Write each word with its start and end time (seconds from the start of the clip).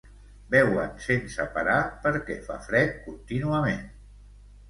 Beuen 0.53 0.93
sense 1.07 1.45
parar 1.57 1.75
perquè 2.05 2.37
fa 2.47 2.57
fred 2.69 2.97
contínuament. 3.05 3.87